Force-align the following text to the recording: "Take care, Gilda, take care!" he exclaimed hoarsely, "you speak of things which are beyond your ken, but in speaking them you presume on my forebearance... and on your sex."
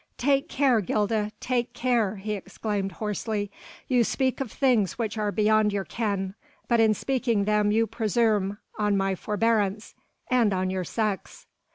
"Take 0.17 0.49
care, 0.49 0.81
Gilda, 0.81 1.31
take 1.39 1.73
care!" 1.75 2.15
he 2.15 2.33
exclaimed 2.33 2.93
hoarsely, 2.93 3.51
"you 3.87 4.03
speak 4.03 4.41
of 4.41 4.51
things 4.51 4.97
which 4.97 5.15
are 5.15 5.31
beyond 5.31 5.71
your 5.71 5.85
ken, 5.85 6.33
but 6.67 6.79
in 6.79 6.95
speaking 6.95 7.43
them 7.45 7.71
you 7.71 7.85
presume 7.85 8.57
on 8.79 8.97
my 8.97 9.13
forebearance... 9.13 9.93
and 10.27 10.53
on 10.55 10.71
your 10.71 10.85
sex." 10.85 11.45